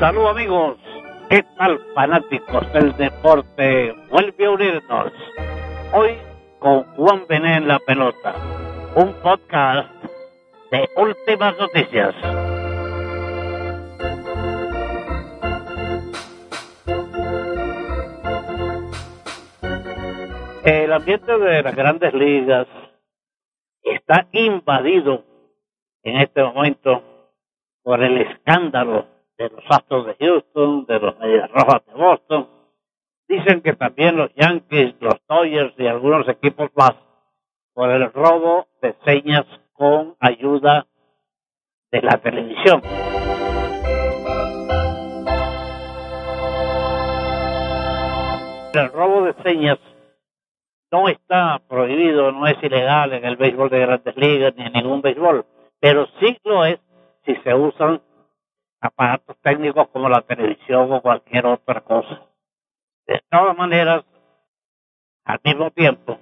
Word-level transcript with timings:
Salud 0.00 0.28
amigos, 0.28 0.78
¿qué 1.28 1.42
tal 1.56 1.76
fanáticos 1.92 2.72
del 2.72 2.96
deporte? 2.96 3.92
Vuelve 4.08 4.46
a 4.46 4.50
unirnos. 4.52 5.12
Hoy 5.92 6.16
con 6.60 6.84
Juan 6.94 7.26
Bené 7.28 7.56
en 7.56 7.66
la 7.66 7.80
pelota, 7.80 8.32
un 8.94 9.12
podcast 9.14 9.90
de 10.70 10.88
últimas 10.96 11.58
noticias. 11.58 12.14
El 20.64 20.92
ambiente 20.92 21.38
de 21.38 21.62
las 21.64 21.74
grandes 21.74 22.14
ligas 22.14 22.68
está 23.82 24.28
invadido 24.30 25.24
en 26.04 26.20
este 26.20 26.44
momento 26.44 27.02
por 27.82 28.00
el 28.00 28.18
escándalo 28.18 29.17
de 29.38 29.48
los 29.50 29.64
Astros 29.68 30.06
de 30.06 30.16
Houston, 30.16 30.84
de 30.86 30.98
los 30.98 31.18
Medias 31.18 31.50
Rojas 31.52 31.86
de 31.86 31.94
Boston. 31.94 32.48
Dicen 33.28 33.62
que 33.62 33.74
también 33.74 34.16
los 34.16 34.34
Yankees, 34.34 34.94
los 35.00 35.14
Dodgers 35.28 35.74
y 35.78 35.86
algunos 35.86 36.28
equipos 36.28 36.70
más 36.74 36.94
por 37.72 37.90
el 37.90 38.12
robo 38.12 38.66
de 38.82 38.94
señas 39.04 39.46
con 39.72 40.16
ayuda 40.18 40.86
de 41.92 42.02
la 42.02 42.18
televisión. 42.18 42.82
El 48.74 48.92
robo 48.92 49.22
de 49.22 49.34
señas 49.44 49.78
no 50.90 51.08
está 51.08 51.60
prohibido, 51.68 52.32
no 52.32 52.46
es 52.46 52.60
ilegal 52.62 53.12
en 53.12 53.24
el 53.24 53.36
béisbol 53.36 53.70
de 53.70 53.80
grandes 53.80 54.16
ligas 54.16 54.54
ni 54.56 54.66
en 54.66 54.72
ningún 54.72 55.00
béisbol, 55.00 55.44
pero 55.80 56.06
sí 56.18 56.36
lo 56.44 56.64
es 56.64 56.80
si 57.24 57.36
se 57.36 57.54
usan 57.54 58.00
aparatos 58.80 59.36
técnicos 59.42 59.88
como 59.88 60.08
la 60.08 60.22
televisión 60.22 60.92
o 60.92 61.02
cualquier 61.02 61.46
otra 61.46 61.80
cosa. 61.80 62.22
De 63.06 63.22
todas 63.30 63.56
maneras, 63.56 64.04
al 65.24 65.40
mismo 65.44 65.70
tiempo, 65.70 66.18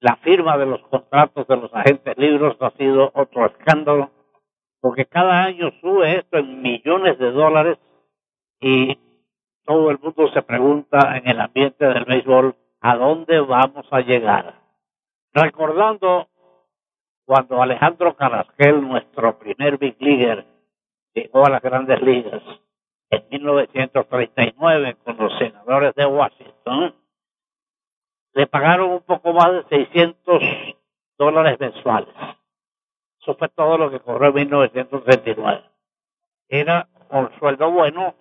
la 0.00 0.16
firma 0.16 0.58
de 0.58 0.66
los 0.66 0.80
contratos 0.88 1.46
de 1.46 1.56
los 1.56 1.72
agentes 1.74 2.16
libres 2.18 2.56
ha 2.60 2.70
sido 2.72 3.10
otro 3.14 3.46
escándalo, 3.46 4.10
porque 4.80 5.06
cada 5.06 5.44
año 5.44 5.70
sube 5.80 6.18
esto 6.18 6.38
en 6.38 6.60
millones 6.62 7.18
de 7.18 7.30
dólares 7.30 7.78
y 8.60 8.98
todo 9.64 9.90
el 9.90 9.98
mundo 9.98 10.30
se 10.32 10.42
pregunta 10.42 11.16
en 11.16 11.28
el 11.28 11.40
ambiente 11.40 11.84
del 11.86 12.04
béisbol 12.04 12.54
a 12.80 12.96
dónde 12.96 13.40
vamos 13.40 13.86
a 13.90 14.00
llegar. 14.00 14.54
Recordando 15.32 16.28
cuando 17.24 17.60
Alejandro 17.60 18.14
Carrasquel, 18.14 18.80
nuestro 18.80 19.38
primer 19.38 19.78
big 19.78 19.96
leaguer, 19.98 20.46
llegó 21.16 21.46
a 21.46 21.50
las 21.50 21.62
grandes 21.62 22.00
ligas 22.02 22.42
en 23.10 23.24
1939 23.30 24.96
con 25.02 25.16
los 25.16 25.38
senadores 25.38 25.94
de 25.94 26.06
Washington, 26.06 26.94
le 28.34 28.46
pagaron 28.46 28.90
un 28.90 29.00
poco 29.00 29.32
más 29.32 29.52
de 29.52 29.64
600 29.86 30.42
dólares 31.18 31.58
mensuales. 31.58 32.14
Eso 33.20 33.34
fue 33.36 33.48
todo 33.48 33.78
lo 33.78 33.90
que 33.90 34.00
cobró 34.00 34.28
en 34.28 34.34
1939. 34.34 35.62
Era 36.48 36.88
un 37.10 37.30
sueldo 37.38 37.70
bueno 37.70 38.14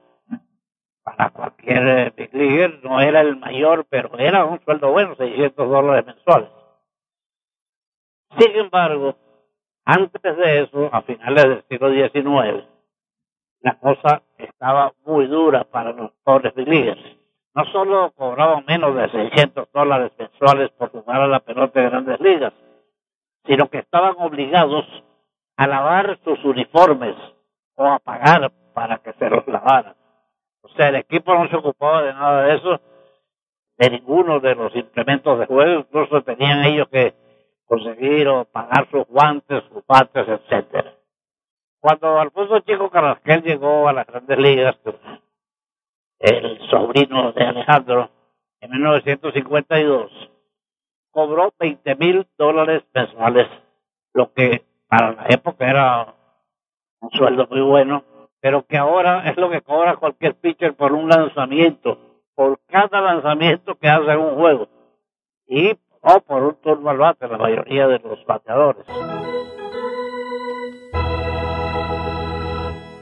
para 1.04 1.30
cualquier 1.30 2.14
big 2.14 2.34
leaguer, 2.34 2.84
no 2.84 3.00
era 3.00 3.22
el 3.22 3.36
mayor, 3.36 3.86
pero 3.90 4.18
era 4.18 4.46
un 4.46 4.60
sueldo 4.64 4.92
bueno, 4.92 5.16
600 5.16 5.70
dólares 5.70 6.06
mensuales. 6.06 6.50
Sin 8.40 8.56
embargo, 8.56 9.16
antes 9.84 10.38
de 10.38 10.64
eso, 10.64 10.90
a 10.92 11.02
finales 11.04 11.44
del 11.44 11.64
siglo 11.70 11.92
XIX, 11.92 12.75
la 13.66 13.80
cosa 13.80 14.22
estaba 14.38 14.94
muy 15.08 15.26
dura 15.26 15.64
para 15.64 15.92
los 15.92 16.12
pobres 16.24 16.54
big 16.54 16.96
No 17.56 17.66
solo 17.72 18.12
cobraban 18.12 18.64
menos 18.68 18.96
de 18.96 19.10
600 19.10 19.72
dólares 19.74 20.12
mensuales 20.20 20.70
por 20.78 20.92
jugar 20.92 21.22
a 21.22 21.28
la 21.28 21.40
pelota 21.40 21.80
de 21.80 21.90
grandes 21.90 22.20
ligas, 22.20 22.54
sino 23.44 23.68
que 23.68 23.80
estaban 23.80 24.18
obligados 24.20 24.86
a 25.58 25.66
lavar 25.66 26.20
sus 26.24 26.46
uniformes 26.46 27.16
o 27.74 27.88
a 27.88 27.98
pagar 27.98 28.52
para 28.76 29.00
que 29.00 29.14
se 29.14 29.30
los 29.32 29.48
lavaran. 29.48 29.96
O 30.62 30.70
sea, 30.70 30.90
el 30.90 30.98
equipo 30.98 31.34
no 31.34 31.50
se 31.50 31.56
ocupaba 31.56 32.04
de 32.04 32.14
nada 32.14 32.44
de 32.44 32.56
eso, 32.58 32.80
de 33.80 33.90
ninguno 33.90 34.40
de 34.42 34.54
los 34.54 34.76
implementos 34.76 35.40
de 35.40 35.48
juego, 35.48 35.80
incluso 35.80 36.22
tenían 36.22 36.66
ellos 36.66 36.88
que 36.90 37.16
conseguir 37.66 38.28
o 38.28 38.46
pagar 38.46 38.88
sus 38.92 39.08
guantes, 39.08 39.64
sus 39.74 39.84
bates, 39.88 40.28
etcétera. 40.28 40.95
Cuando 41.86 42.20
Alfonso 42.20 42.62
Chico 42.62 42.90
Carrasquel 42.90 43.44
llegó 43.44 43.88
a 43.88 43.94
las 43.94 44.08
grandes 44.08 44.40
ligas, 44.40 44.76
pues, 44.84 44.96
el 46.18 46.60
sobrino 46.68 47.32
de 47.32 47.46
Alejandro, 47.46 48.10
en 48.60 48.72
1952, 48.72 50.12
cobró 51.12 51.54
20 51.60 51.96
mil 51.98 52.28
dólares 52.40 52.82
mensuales, 52.92 53.48
lo 54.16 54.34
que 54.34 54.64
para 54.88 55.12
la 55.12 55.26
época 55.30 55.70
era 55.70 56.16
un 57.02 57.12
sueldo 57.12 57.46
muy 57.52 57.62
bueno, 57.62 58.04
pero 58.40 58.66
que 58.66 58.80
ahora 58.80 59.30
es 59.30 59.38
lo 59.38 59.52
que 59.52 59.62
cobra 59.62 59.98
cualquier 59.98 60.34
pitcher 60.34 60.74
por 60.74 60.92
un 60.92 61.08
lanzamiento, 61.08 62.00
por 62.34 62.62
cada 62.66 63.00
lanzamiento 63.00 63.76
que 63.76 63.90
hace 63.90 64.10
en 64.10 64.22
un 64.22 64.34
juego. 64.34 64.68
Y 65.46 65.78
o 66.02 66.20
por 66.22 66.42
un 66.42 66.56
turno 66.56 66.90
al 66.90 66.98
bate, 66.98 67.28
la 67.28 67.38
mayoría 67.38 67.88
de 67.88 68.00
los 68.00 68.26
bateadores. 68.26 68.88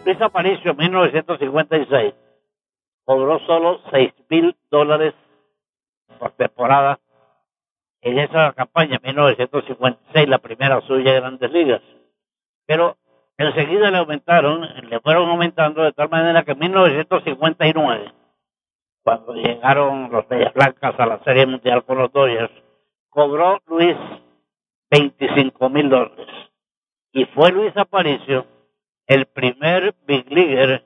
Luis 0.06 0.22
Aparicio 0.22 0.72
en 0.72 0.78
1956 0.78 2.14
cobró 3.06 3.40
solo 3.46 3.80
6 3.90 4.14
mil 4.30 4.56
dólares 4.69 5.14
por 6.19 6.31
temporada 6.31 7.00
en 8.02 8.19
esa 8.19 8.52
campaña, 8.52 9.00
1956, 9.02 10.28
la 10.28 10.40
primera 10.40 10.81
suya 10.81 11.14
de 11.14 11.19
Grandes 11.22 11.52
Ligas. 11.52 11.81
Pero 12.66 12.97
enseguida 13.38 13.91
le 13.91 14.00
aumentaron, 14.00 14.68
le 14.90 15.00
fueron 15.00 15.30
aumentando 15.30 15.84
de 15.84 15.94
tal 15.94 16.09
manera 16.09 16.44
que 16.44 16.52
en 16.52 16.59
1959, 16.59 18.12
cuando 19.03 19.34
llegaron 19.35 20.12
los 20.12 20.28
Bellas 20.28 20.53
Blancas 20.53 20.96
a 21.00 21.06
la 21.06 21.24
Serie 21.24 21.46
Mundial 21.46 21.85
con 21.85 21.97
los 21.97 22.12
Dodgers, 22.12 22.52
cobró 23.09 23.62
Luis 23.68 23.96
25 24.91 25.70
mil 25.70 25.90
dólares. 25.90 26.28
Y 27.14 27.24
fue 27.25 27.52
Luis 27.53 27.75
Aparicio 27.78 28.53
el 29.08 29.25
primer 29.25 29.96
big 30.06 30.31
leaguer 30.31 30.84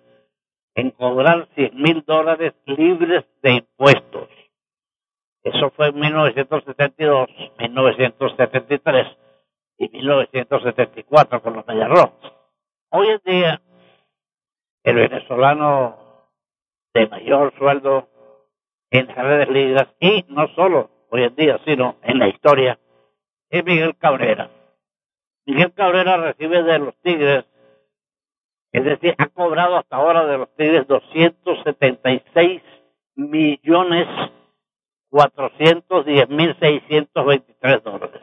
en 0.76 0.92
cobrar 0.92 1.48
100 1.56 1.76
mil 1.76 2.04
dólares 2.06 2.54
libres 2.66 3.26
de 3.42 3.52
impuestos. 3.54 4.30
Eso 5.44 5.72
fue 5.72 5.88
en 5.88 6.00
1972, 6.00 7.30
1973 7.60 9.08
y 9.78 9.90
1974 9.90 11.42
con 11.42 11.54
los 11.54 11.68
Mediarrojas. 11.68 12.34
Hoy 12.90 13.08
en 13.10 13.22
día, 13.26 13.62
el 14.84 14.96
venezolano 14.96 15.98
de 16.94 17.08
mayor 17.08 17.54
sueldo 17.58 18.08
en 18.92 19.08
las 19.08 19.16
grandes 19.16 19.50
ligas 19.50 19.88
y 20.00 20.26
no 20.30 20.48
solo 20.50 20.90
hoy 21.10 21.24
en 21.24 21.36
día, 21.36 21.60
sino 21.66 21.98
en 22.04 22.20
la 22.20 22.28
historia, 22.28 22.80
es 23.50 23.64
Miguel 23.64 23.96
Cabrera. 23.98 24.50
Miguel 25.46 25.74
Cabrera 25.74 26.18
recibe 26.18 26.64
de 26.64 26.80
los 26.80 26.96
Tigres, 27.02 27.46
es 28.78 28.84
decir, 28.84 29.16
ha 29.18 29.26
cobrado 29.26 29.78
hasta 29.78 29.96
ahora 29.96 30.28
de 30.28 30.38
los 30.38 30.56
Tigres 30.56 30.88
276 30.88 32.62
millones 33.16 34.08
410 35.10 36.30
mil 36.30 36.56
623 36.60 37.84
dólares. 37.84 38.22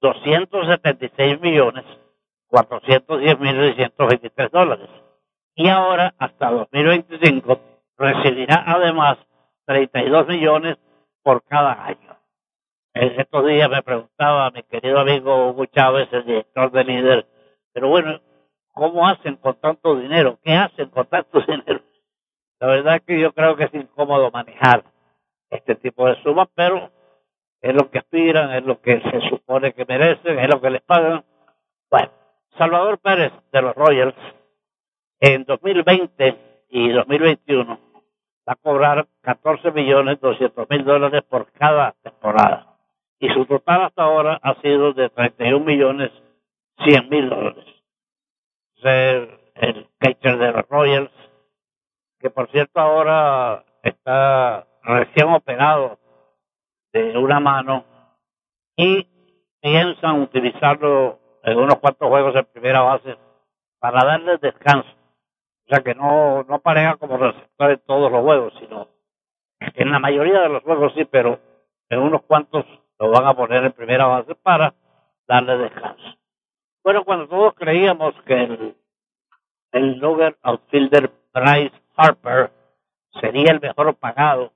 276 0.00 1.40
millones 1.42 1.84
410 2.46 3.40
mil 3.40 3.56
623 3.76 4.50
dólares. 4.50 4.88
Y 5.54 5.68
ahora, 5.68 6.14
hasta 6.18 6.50
2025, 6.50 7.60
recibirá 7.98 8.64
además 8.66 9.18
32 9.66 10.28
millones 10.28 10.78
por 11.22 11.42
cada 11.44 11.84
año. 11.84 12.16
En 12.94 13.20
estos 13.20 13.46
días 13.46 13.68
me 13.68 13.82
preguntaba 13.82 14.50
mi 14.50 14.62
querido 14.62 15.00
amigo 15.00 15.50
Hugo 15.50 15.66
Chávez, 15.66 16.08
el 16.12 16.24
director 16.24 16.70
de 16.70 16.84
líder, 16.84 17.26
pero 17.74 17.88
bueno, 17.88 18.18
¿cómo 18.78 19.08
hacen 19.08 19.36
con 19.36 19.56
tanto 19.56 19.96
dinero? 19.96 20.38
¿Qué 20.42 20.54
hacen 20.54 20.88
con 20.90 21.06
tanto 21.06 21.40
dinero? 21.46 21.82
La 22.60 22.68
verdad 22.68 22.96
es 22.96 23.02
que 23.02 23.20
yo 23.20 23.32
creo 23.32 23.56
que 23.56 23.64
es 23.64 23.74
incómodo 23.74 24.30
manejar 24.30 24.84
este 25.50 25.74
tipo 25.74 26.06
de 26.06 26.20
sumas, 26.22 26.48
pero 26.54 26.90
es 27.60 27.74
lo 27.74 27.90
que 27.90 27.98
aspiran, 27.98 28.52
es 28.52 28.64
lo 28.64 28.80
que 28.80 29.00
se 29.00 29.20
supone 29.28 29.72
que 29.72 29.84
merecen, 29.84 30.38
es 30.38 30.48
lo 30.48 30.60
que 30.60 30.70
les 30.70 30.82
pagan. 30.82 31.24
Bueno, 31.90 32.10
Salvador 32.56 32.98
Pérez 32.98 33.32
de 33.52 33.62
los 33.62 33.74
Royals 33.74 34.14
en 35.20 35.44
2020 35.44 36.36
y 36.68 36.90
2021 36.90 37.80
va 38.48 38.52
a 38.52 38.56
cobrar 38.56 39.06
14 39.22 39.72
millones 39.72 40.20
200 40.20 40.70
mil 40.70 40.84
dólares 40.84 41.22
por 41.28 41.50
cada 41.52 41.94
temporada. 42.02 42.76
Y 43.18 43.28
su 43.30 43.44
total 43.46 43.82
hasta 43.82 44.04
ahora 44.04 44.38
ha 44.42 44.54
sido 44.60 44.92
de 44.92 45.10
31 45.10 45.64
millones 45.64 46.10
100 46.84 47.08
mil 47.08 47.28
dólares. 47.28 47.77
Ser 48.82 49.40
el 49.54 49.88
catcher 49.98 50.38
de 50.38 50.52
los 50.52 50.68
Royals 50.68 51.10
que 52.18 52.30
por 52.30 52.50
cierto 52.50 52.80
ahora 52.80 53.64
está 53.82 54.66
recién 54.82 55.28
operado 55.28 55.98
de 56.92 57.16
una 57.16 57.40
mano 57.40 57.84
y 58.76 59.06
piensan 59.60 60.22
utilizarlo 60.22 61.18
en 61.42 61.58
unos 61.58 61.78
cuantos 61.78 62.08
juegos 62.08 62.34
en 62.36 62.44
primera 62.46 62.80
base 62.80 63.16
para 63.78 64.04
darle 64.04 64.38
descanso. 64.38 64.88
O 65.66 65.68
sea 65.68 65.82
que 65.82 65.94
no, 65.94 66.44
no 66.44 66.54
aparezca 66.56 66.96
como 66.96 67.18
receptor 67.18 67.70
en 67.70 67.82
todos 67.86 68.10
los 68.10 68.22
juegos, 68.22 68.52
sino 68.58 68.88
en 69.60 69.90
la 69.90 69.98
mayoría 69.98 70.40
de 70.40 70.48
los 70.48 70.62
juegos 70.62 70.92
sí, 70.94 71.04
pero 71.04 71.38
en 71.90 72.00
unos 72.00 72.22
cuantos 72.22 72.64
lo 72.98 73.10
van 73.10 73.26
a 73.26 73.34
poner 73.34 73.64
en 73.64 73.72
primera 73.72 74.06
base 74.06 74.34
para 74.34 74.74
darle 75.26 75.58
descanso. 75.58 76.17
Bueno, 76.88 77.04
cuando 77.04 77.28
todos 77.28 77.52
creíamos 77.52 78.14
que 78.22 78.32
el, 78.32 78.74
el 79.72 80.02
Outfielder 80.40 81.12
Bryce 81.34 81.82
Harper 81.94 82.50
sería 83.20 83.52
el 83.52 83.60
mejor 83.60 83.94
pagado, 83.96 84.54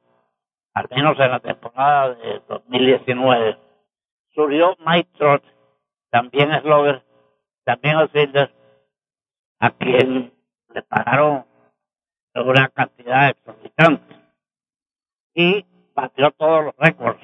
al 0.73 0.88
menos 0.96 1.20
en 1.20 1.31
la 1.31 1.40
temporada 1.40 2.14
de 2.14 2.40
2019, 2.49 3.58
surgió 4.31 4.75
Mike 4.79 5.11
Trott, 5.19 5.44
también 6.08 6.52
es 6.52 6.64
Logan, 6.64 7.02
también 7.64 7.96
outfielder, 7.96 8.50
a 9.61 9.70
quien 9.73 10.32
le 10.73 10.82
pagaron 10.84 11.44
una 12.34 12.69
cantidad 12.69 13.29
exorbitante 13.29 14.17
y 15.34 15.67
batió 15.94 16.31
todos 16.31 16.64
los 16.64 16.76
récords 16.79 17.20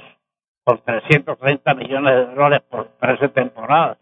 por 0.64 0.80
330 0.82 1.74
millones 1.76 2.14
de 2.14 2.34
dólares 2.34 2.60
por 2.68 2.88
13 2.98 3.30
temporadas. 3.30 3.96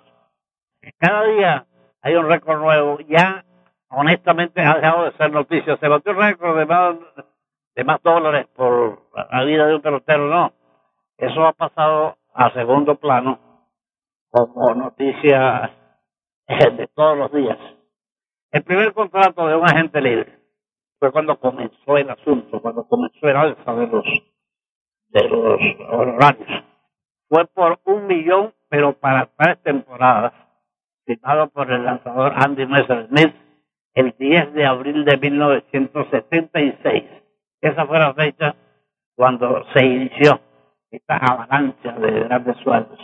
Cada 0.99 1.25
día 1.25 1.67
hay 2.03 2.15
un 2.15 2.29
récord 2.29 2.61
nuevo. 2.61 2.99
Ya, 3.01 3.45
honestamente, 3.89 4.61
ha 4.63 4.75
dejado 4.75 5.05
de 5.05 5.13
ser 5.13 5.31
noticia. 5.31 5.77
Se 5.77 5.89
batió 5.89 6.13
un 6.13 6.19
récord 6.19 6.59
de 6.59 6.67
más, 6.67 6.97
de 7.75 7.85
más 7.85 8.03
dólares 8.03 8.47
por 8.55 9.03
la 9.31 9.45
vida 9.45 9.67
de 9.67 9.75
un 9.75 9.83
pelotero. 9.83 10.29
No. 10.29 10.53
Eso 11.19 11.47
ha 11.47 11.53
pasado 11.53 12.17
a 12.35 12.51
segundo 12.53 12.97
plano 12.97 13.39
como 14.31 14.75
noticia 14.75 15.71
de 16.49 16.89
todos 16.95 17.17
los 17.17 17.33
días. 17.33 17.59
El 18.51 18.63
primer 18.63 18.93
contrato 18.93 19.47
de 19.47 19.57
un 19.57 19.65
agente 19.65 20.01
libre 20.01 20.39
fue 20.99 21.13
cuando 21.13 21.39
comenzó 21.39 21.97
el 21.97 22.09
asunto, 22.11 22.61
cuando 22.61 22.87
comenzó 22.87 23.29
el 23.29 23.37
alza 23.37 23.75
de 23.75 23.87
los, 23.87 24.05
de 25.09 25.29
los 25.29 25.61
honorarios. 25.91 26.65
Fue 27.29 27.45
por 27.47 27.81
un 27.85 28.07
millón, 28.07 28.55
pero 28.69 28.93
para 28.99 29.29
tres 29.37 29.63
temporadas, 29.63 30.33
firmado 31.07 31.49
por 31.49 31.71
el 31.71 31.85
lanzador 31.85 32.35
Andy 32.37 32.67
Messer-Smith 32.67 33.33
el 33.95 34.15
10 34.19 34.53
de 34.53 34.67
abril 34.67 35.05
de 35.07 35.17
1976. 35.17 37.05
Esa 37.63 37.87
fue 37.87 37.99
la 37.99 38.13
fecha 38.13 38.55
cuando 39.15 39.65
se 39.73 39.87
inició 39.87 40.41
esta 40.91 41.17
avalancha 41.17 41.93
de 41.93 42.21
grandes 42.21 42.57
sueldos. 42.59 42.99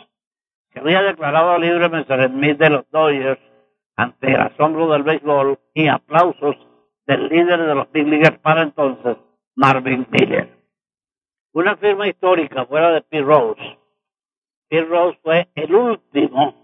Se 0.73 0.81
había 0.81 1.03
declarado 1.03 1.59
libre 1.59 1.89
Messer-Smith 1.89 2.59
de 2.59 2.71
los 2.71 2.91
Dodgers 2.91 3.41
ante 3.97 4.35
el 4.35 4.41
asombro 4.41 4.91
del 4.93 5.03
béisbol 5.03 5.59
y 5.75 5.89
aplausos 5.89 6.57
del 7.07 7.29
líder 7.29 7.61
de 7.61 7.75
los 7.75 7.91
Big 7.93 8.07
Leaguers 8.07 8.39
para 8.39 8.63
entonces, 8.63 9.17
Marvin 9.55 10.07
Miller. 10.11 10.51
Una 11.53 11.77
firma 11.77 12.09
histórica 12.09 12.65
fuera 12.67 12.91
de 12.93 13.03
Pete 13.03 13.23
Rose. 13.23 13.79
Pete 14.69 14.85
Rose 14.87 15.19
fue 15.23 15.49
el 15.55 15.75
último 15.75 16.62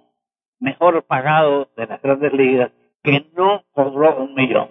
mejor 0.61 1.03
pagado 1.05 1.69
de 1.77 1.87
las 1.87 2.03
grandes 2.03 2.33
ligas 2.33 2.71
que 3.03 3.27
no 3.35 3.65
cobró 3.73 4.17
un 4.17 4.35
millón. 4.35 4.71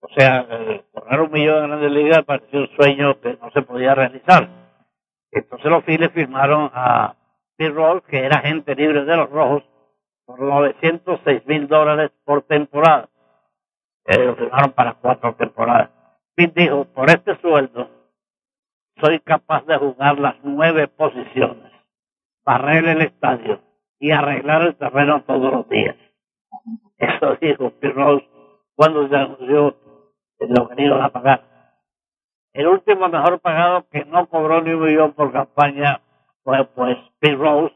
O 0.00 0.08
sea, 0.16 0.46
cobrar 0.92 1.20
un 1.20 1.32
millón 1.32 1.64
en 1.64 1.70
grandes 1.70 1.92
ligas 1.92 2.24
pareció 2.24 2.60
un 2.60 2.70
sueño 2.76 3.20
que 3.20 3.36
no 3.40 3.50
se 3.50 3.62
podía 3.62 3.94
realizar. 3.94 4.48
Entonces 5.30 5.70
los 5.70 5.84
Phillies 5.84 6.12
firmaron 6.12 6.70
a 6.72 7.14
Pete 7.56 7.72
Rose, 7.72 8.06
que 8.08 8.18
era 8.18 8.36
agente 8.36 8.74
libre 8.74 9.04
de 9.04 9.16
los 9.16 9.28
Rojos, 9.28 9.64
por 10.24 10.40
906 10.40 11.46
mil 11.46 11.68
dólares 11.68 12.10
por 12.24 12.42
temporada. 12.42 13.08
Eh, 14.06 14.24
lo 14.24 14.36
firmaron 14.36 14.72
para 14.72 14.94
cuatro 14.94 15.34
temporadas. 15.34 15.90
Pete 16.34 16.62
dijo, 16.62 16.84
por 16.86 17.10
este 17.10 17.36
sueldo, 17.40 17.90
soy 19.00 19.20
capaz 19.20 19.66
de 19.66 19.76
jugar 19.76 20.18
las 20.18 20.36
nueve 20.42 20.88
posiciones, 20.88 21.72
barrer 22.44 22.86
el 22.86 23.02
estadio 23.02 23.67
y 23.98 24.10
arreglar 24.10 24.62
el 24.62 24.76
terreno 24.76 25.22
todos 25.22 25.52
los 25.52 25.68
días. 25.68 25.96
Eso 26.98 27.36
dijo 27.40 27.70
Pete 27.70 27.92
Rose 27.94 28.26
cuando 28.74 29.08
se 29.08 29.16
anunció 29.16 29.76
lo 30.40 30.68
que 30.68 30.86
a 30.86 31.08
pagar. 31.08 31.44
El 32.52 32.66
último 32.68 33.08
mejor 33.08 33.40
pagado 33.40 33.86
que 33.90 34.04
no 34.04 34.26
cobró 34.28 34.62
ni 34.62 34.72
un 34.72 34.82
millón 34.82 35.12
por 35.12 35.32
campaña 35.32 36.00
fue 36.42 36.64
pues 36.74 36.96
Pete 37.18 37.36
Rose 37.36 37.74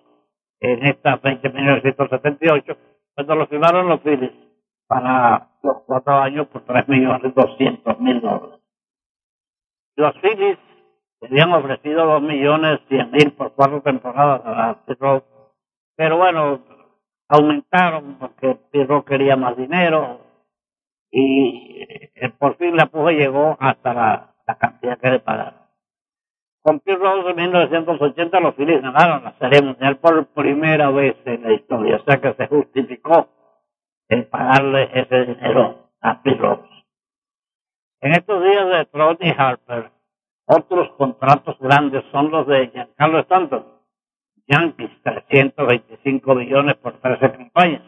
en 0.60 0.86
esta 0.86 1.18
fecha 1.18 1.48
de 1.48 1.54
1978, 1.54 2.76
cuando 3.14 3.34
lo 3.34 3.46
firmaron 3.48 3.88
los 3.88 4.00
Phillies 4.00 4.32
para 4.86 5.48
los 5.62 5.82
cuatro 5.86 6.14
años 6.14 6.46
por 6.48 6.62
3 6.64 6.88
millones 6.88 7.34
200 7.34 8.00
mil 8.00 8.20
dólares. 8.20 8.60
Los 9.96 10.14
Phillies 10.20 10.58
habían 11.20 11.52
ofrecido 11.52 12.06
2 12.06 12.22
millones 12.22 12.80
100 12.88 13.10
mil 13.10 13.32
por 13.32 13.52
cuatro 13.54 13.82
temporadas 13.82 14.42
a 14.44 14.84
Pirro, 14.86 15.24
pero 16.02 16.16
bueno, 16.16 16.58
aumentaron 17.28 18.16
porque 18.18 18.58
Pirro 18.72 19.04
quería 19.04 19.36
más 19.36 19.56
dinero 19.56 20.18
y 21.12 21.86
eh, 22.16 22.28
por 22.40 22.56
fin 22.56 22.74
la 22.76 22.86
puja 22.86 23.12
llegó 23.12 23.56
hasta 23.60 23.94
la, 23.94 24.34
cantidad 24.58 24.98
que 24.98 25.10
le 25.10 25.20
pagaron. 25.20 25.60
Con 26.60 26.82
Rose 26.84 27.30
en 27.30 27.36
1980 27.36 28.40
los 28.40 28.56
Phillies 28.56 28.82
ganaron 28.82 29.22
la 29.22 29.38
Serie 29.38 29.62
Mundial 29.62 29.98
por 29.98 30.26
primera 30.26 30.90
vez 30.90 31.16
en 31.24 31.44
la 31.44 31.52
historia, 31.52 31.98
o 31.98 32.04
sea 32.04 32.20
que 32.20 32.34
se 32.34 32.48
justificó 32.48 33.28
el 34.08 34.26
pagarle 34.26 34.90
ese 34.92 35.24
dinero 35.24 35.88
a 36.00 36.20
Rose. 36.24 36.84
En 38.00 38.10
estos 38.10 38.42
días 38.42 38.66
de 38.70 38.86
Trot 38.86 39.22
y 39.22 39.32
Harper, 39.38 39.92
otros 40.46 40.90
contratos 40.98 41.56
grandes 41.60 42.02
son 42.10 42.32
los 42.32 42.48
de 42.48 42.70
Giancarlo 42.70 43.20
Stanton, 43.20 43.81
Yankees 44.46 44.90
325 45.02 46.34
millones 46.34 46.74
por 46.76 47.00
13 47.00 47.32
campañas, 47.32 47.82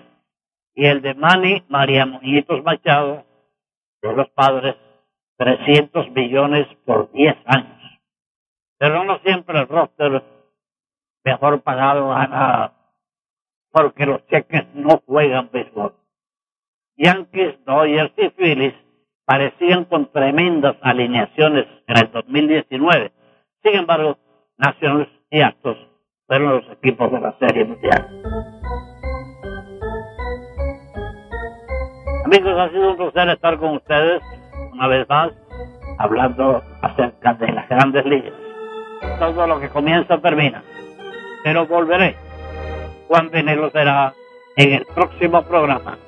y 0.75 0.87
el 0.87 1.03
de 1.03 1.15
Manny 1.15 1.65
María 1.69 2.07
Muñitos 2.07 2.63
Machado, 2.63 3.25
de 4.03 4.13
los 4.13 4.29
padres, 4.31 4.77
300 5.37 6.11
millones 6.11 6.67
por 6.85 7.11
10 7.13 7.37
años 7.47 7.75
pero 8.79 9.03
no 9.05 9.19
siempre 9.21 9.59
el 9.59 9.67
roster 9.67 10.23
mejor 11.25 11.63
pagado 11.63 12.11
gana 12.11 12.73
porque 13.71 14.05
los 14.07 14.27
cheques 14.27 14.67
no 14.75 15.03
juegan 15.07 15.49
béisbol. 15.51 15.95
Yankees, 16.97 17.65
Dodgers 17.65 18.13
y 18.17 18.29
Phillies 18.29 18.75
parecían 19.25 19.87
con 19.87 20.13
tremendas 20.13 20.77
alineaciones 20.83 21.67
en 21.87 21.97
el 21.97 22.13
2019. 22.13 23.13
Sin 23.63 23.75
embargo, 23.75 24.19
Nationals 24.59 25.09
y 25.31 25.41
Astros 25.41 25.79
fueron 26.27 26.57
los 26.57 26.65
equipos 26.73 27.13
de 27.13 27.21
la 27.21 27.35
Serie 27.39 27.65
Mundial. 27.65 28.23
Amigos, 32.25 32.59
ha 32.59 32.71
sido 32.71 32.91
un 32.91 32.97
placer 32.97 33.29
estar 33.29 33.59
con 33.59 33.77
ustedes 33.77 34.23
una 34.73 34.89
vez 34.89 35.09
más 35.09 35.31
hablando 35.99 36.63
acerca 36.83 37.35
de 37.35 37.53
las 37.53 37.69
grandes 37.69 38.05
ligas 38.07 38.45
todo 39.19 39.47
lo 39.47 39.61
que 39.61 39.69
comienza 39.69 40.19
termina. 40.19 40.63
Pero 41.43 41.67
volveré. 41.67 42.17
Juan 43.09 43.31
Venelo 43.31 43.71
será 43.71 44.15
en 44.57 44.73
el 44.73 44.87
próximo 44.87 45.43
programa. 45.43 45.99